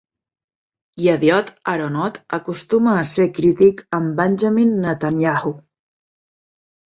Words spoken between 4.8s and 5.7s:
Netanyahu.